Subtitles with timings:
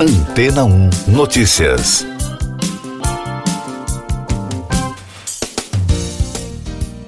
[0.00, 2.06] Antena 1 Notícias.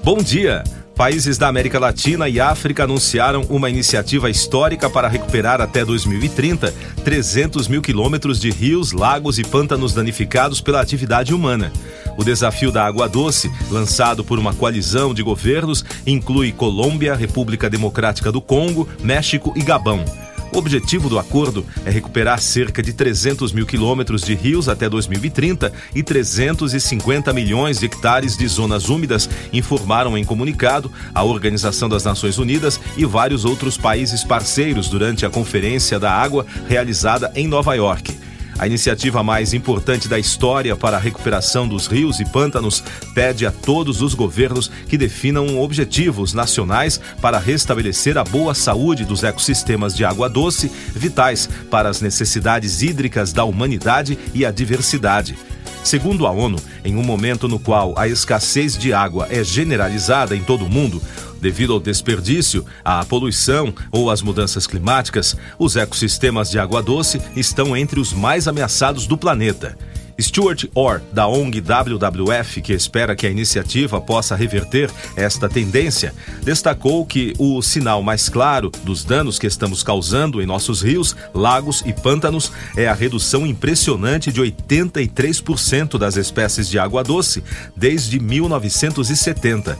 [0.02, 0.64] Bom dia!
[0.96, 6.74] Países da América Latina e África anunciaram uma iniciativa histórica para recuperar até 2030
[7.04, 11.72] 300 mil quilômetros de rios, lagos e pântanos danificados pela atividade humana.
[12.18, 18.32] O desafio da água doce, lançado por uma coalizão de governos, inclui Colômbia, República Democrática
[18.32, 20.04] do Congo, México e Gabão.
[20.52, 25.72] O objetivo do acordo é recuperar cerca de 300 mil quilômetros de rios até 2030
[25.94, 32.38] e 350 milhões de hectares de zonas úmidas, informaram em comunicado a Organização das Nações
[32.38, 38.29] Unidas e vários outros países parceiros durante a Conferência da Água realizada em Nova York.
[38.60, 43.50] A iniciativa mais importante da história para a recuperação dos rios e pântanos pede a
[43.50, 50.04] todos os governos que definam objetivos nacionais para restabelecer a boa saúde dos ecossistemas de
[50.04, 55.38] água doce, vitais para as necessidades hídricas da humanidade e a diversidade.
[55.82, 60.42] Segundo a ONU, em um momento no qual a escassez de água é generalizada em
[60.42, 61.00] todo o mundo,
[61.40, 67.76] devido ao desperdício, à poluição ou às mudanças climáticas, os ecossistemas de água doce estão
[67.76, 69.76] entre os mais ameaçados do planeta.
[70.20, 77.06] Stuart Orr, da ONG WWF, que espera que a iniciativa possa reverter esta tendência, destacou
[77.06, 81.92] que o sinal mais claro dos danos que estamos causando em nossos rios, lagos e
[81.92, 87.42] pântanos é a redução impressionante de 83% das espécies de água doce
[87.74, 89.78] desde 1970.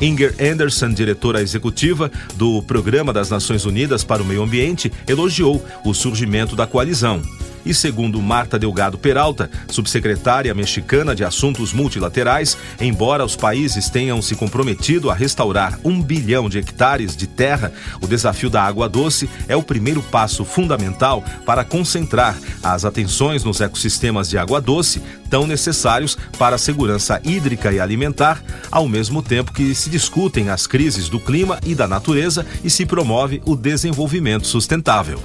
[0.00, 5.92] Inger Anderson, diretora executiva do Programa das Nações Unidas para o Meio Ambiente, elogiou o
[5.92, 7.22] surgimento da coalizão.
[7.64, 14.34] E segundo Marta Delgado Peralta, subsecretária mexicana de Assuntos Multilaterais, embora os países tenham se
[14.34, 19.56] comprometido a restaurar um bilhão de hectares de terra, o desafio da água doce é
[19.56, 26.16] o primeiro passo fundamental para concentrar as atenções nos ecossistemas de água doce, tão necessários
[26.38, 31.20] para a segurança hídrica e alimentar, ao mesmo tempo que se discutem as crises do
[31.20, 35.20] clima e da natureza e se promove o desenvolvimento sustentável.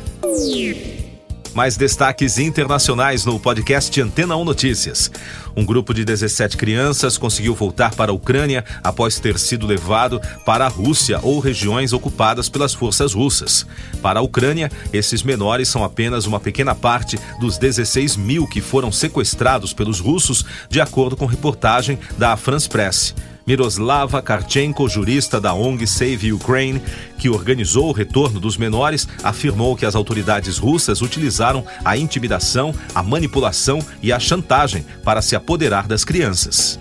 [1.56, 5.10] Mais destaques internacionais no podcast Antena 1 Notícias.
[5.56, 10.66] Um grupo de 17 crianças conseguiu voltar para a Ucrânia após ter sido levado para
[10.66, 13.66] a Rússia ou regiões ocupadas pelas forças russas.
[14.02, 18.92] Para a Ucrânia, esses menores são apenas uma pequena parte dos 16 mil que foram
[18.92, 23.16] sequestrados pelos russos, de acordo com reportagem da France Press.
[23.46, 26.82] Miroslava Karchenko, jurista da ONG Save Ukraine,
[27.18, 33.04] que organizou o retorno dos menores, afirmou que as autoridades russas utilizaram a intimidação, a
[33.04, 36.80] manipulação e a chantagem para se apoderar das crianças.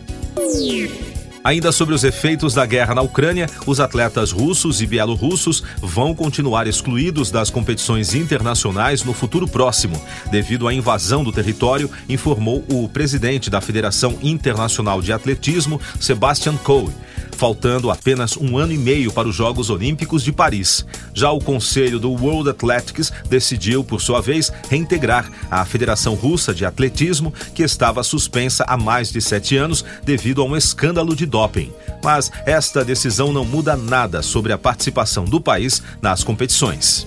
[1.47, 6.67] Ainda sobre os efeitos da guerra na Ucrânia, os atletas russos e bielorrussos vão continuar
[6.67, 13.51] excluídos das competições internacionais no futuro próximo, devido à invasão do território, informou o presidente
[13.51, 16.91] da Federação Internacional de Atletismo, Sebastian Coe
[17.35, 20.87] faltando apenas um ano e meio para os Jogos Olímpicos de Paris.
[21.13, 26.65] Já o Conselho do World Athletics decidiu, por sua vez, reintegrar a Federação Russa de
[26.65, 31.73] Atletismo, que estava suspensa há mais de sete anos devido a um escândalo de doping.
[32.03, 37.07] Mas esta decisão não muda nada sobre a participação do país nas competições.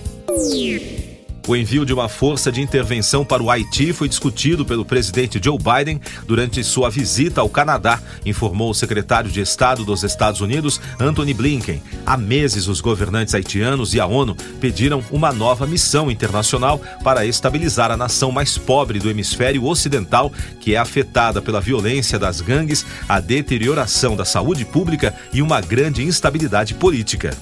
[1.48, 5.56] O envio de uma força de intervenção para o Haiti foi discutido pelo presidente Joe
[5.56, 11.32] Biden durante sua visita ao Canadá, informou o secretário de Estado dos Estados Unidos, Anthony
[11.32, 11.82] Blinken.
[12.04, 17.90] Há meses, os governantes haitianos e a ONU pediram uma nova missão internacional para estabilizar
[17.90, 20.30] a nação mais pobre do hemisfério ocidental,
[20.60, 26.04] que é afetada pela violência das gangues, a deterioração da saúde pública e uma grande
[26.04, 27.34] instabilidade política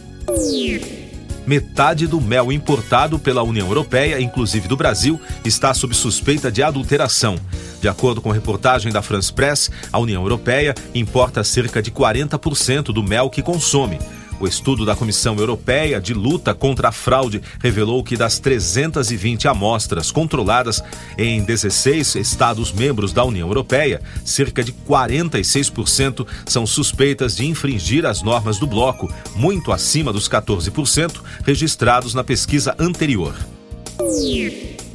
[1.46, 7.36] metade do mel importado pela União Europeia, inclusive do Brasil, está sob suspeita de adulteração.
[7.80, 13.02] De acordo com reportagem da France Press, a União Europeia importa cerca de 40% do
[13.02, 13.98] mel que consome.
[14.38, 20.10] O estudo da Comissão Europeia de Luta contra a Fraude revelou que das 320 amostras
[20.10, 20.82] controladas
[21.16, 28.58] em 16 Estados-membros da União Europeia, cerca de 46% são suspeitas de infringir as normas
[28.58, 33.34] do bloco, muito acima dos 14% registrados na pesquisa anterior.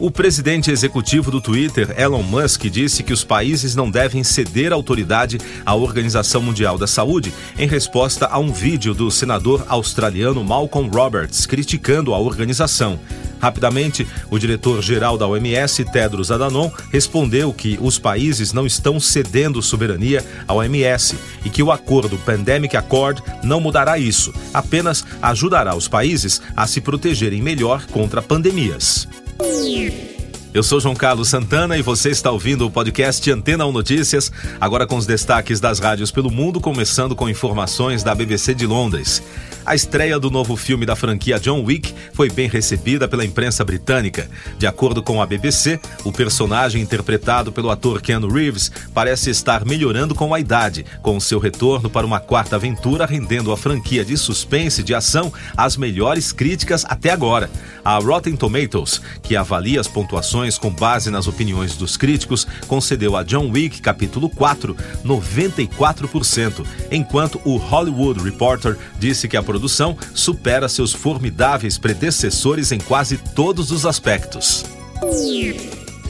[0.01, 5.37] O presidente executivo do Twitter, Elon Musk, disse que os países não devem ceder autoridade
[5.63, 11.45] à Organização Mundial da Saúde em resposta a um vídeo do senador australiano Malcolm Roberts
[11.45, 12.99] criticando a organização.
[13.39, 20.25] Rapidamente, o diretor-geral da OMS, Tedros Adhanom, respondeu que os países não estão cedendo soberania
[20.47, 21.15] à OMS
[21.45, 26.81] e que o acordo Pandemic Accord não mudará isso, apenas ajudará os países a se
[26.81, 29.07] protegerem melhor contra pandemias.
[29.43, 30.10] Yeah.
[30.53, 34.85] Eu sou João Carlos Santana e você está ouvindo o podcast Antena 1 Notícias, agora
[34.85, 39.23] com os destaques das rádios pelo mundo, começando com informações da BBC de Londres.
[39.63, 44.27] A estreia do novo filme da franquia John Wick foi bem recebida pela imprensa britânica.
[44.57, 50.15] De acordo com a BBC, o personagem interpretado pelo ator Keanu Reeves parece estar melhorando
[50.15, 54.81] com a idade, com seu retorno para uma quarta aventura, rendendo a franquia de suspense
[54.81, 57.49] e de ação as melhores críticas até agora.
[57.85, 63.23] A Rotten Tomatoes, que avalia as pontuações com base nas opiniões dos críticos, concedeu a
[63.23, 70.93] John Wick capítulo 4 94%, enquanto o Hollywood Reporter disse que a produção supera seus
[70.93, 74.65] formidáveis predecessores em quase todos os aspectos.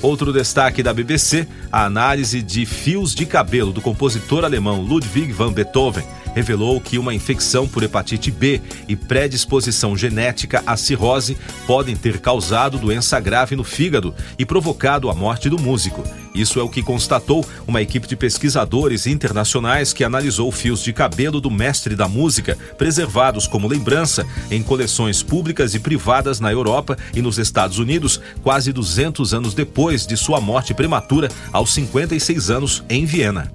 [0.02, 5.54] Outro destaque da BBC, a análise de fios de cabelo do compositor alemão Ludwig van
[5.54, 6.04] Beethoven
[6.36, 12.78] revelou que uma infecção por hepatite B e predisposição genética à cirrose podem ter causado
[12.78, 16.04] doença grave no fígado e provocado a morte do músico.
[16.34, 21.42] Isso é o que constatou uma equipe de pesquisadores internacionais que analisou fios de cabelo
[21.42, 27.22] do mestre da música, preservados como lembrança em coleções públicas e privadas na Europa e
[27.22, 33.06] nos Estados Unidos, quase 200 anos depois de sua morte prematura, aos 56 anos, em
[33.06, 33.52] Viena.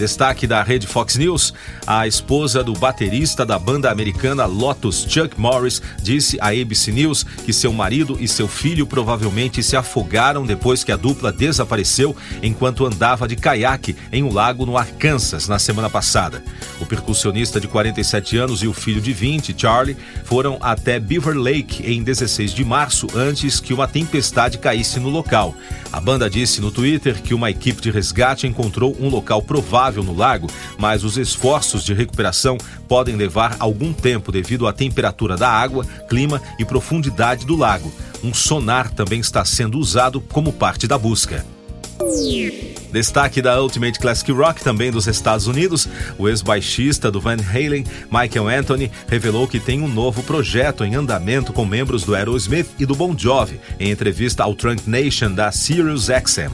[0.00, 1.52] Destaque da rede Fox News:
[1.86, 7.52] a esposa do baterista da banda americana Lotus, Chuck Morris, disse à ABC News que
[7.52, 13.28] seu marido e seu filho provavelmente se afogaram depois que a dupla desapareceu enquanto andava
[13.28, 16.42] de caiaque em um lago no Arkansas na semana passada.
[16.80, 21.84] O percussionista de 47 anos e o filho de 20, Charlie, foram até Beaver Lake
[21.84, 25.54] em 16 de março antes que uma tempestade caísse no local.
[25.92, 30.14] A banda disse no Twitter que uma equipe de resgate encontrou um local provável no
[30.14, 30.48] lago,
[30.78, 32.56] mas os esforços de recuperação
[32.88, 37.92] podem levar algum tempo devido à temperatura da água, clima e profundidade do lago.
[38.22, 41.44] Um sonar também está sendo usado como parte da busca.
[42.90, 45.86] Destaque da Ultimate Classic Rock, também dos Estados Unidos,
[46.18, 51.52] o ex-baixista do Van Halen, Michael Anthony, revelou que tem um novo projeto em andamento
[51.52, 56.06] com membros do Aerosmith e do Bon Jovi, em entrevista ao Trunk Nation da Sirius
[56.06, 56.50] XM.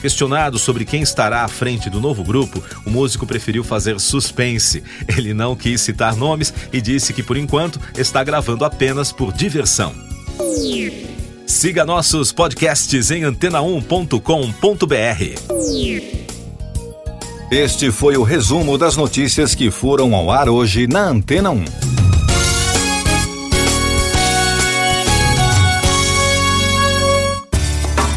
[0.00, 4.82] Questionado sobre quem estará à frente do novo grupo, o músico preferiu fazer suspense.
[5.08, 9.94] Ele não quis citar nomes e disse que, por enquanto, está gravando apenas por diversão.
[11.46, 14.20] Siga nossos podcasts em antena1.com.br.
[17.50, 21.64] Este foi o resumo das notícias que foram ao ar hoje na Antena 1.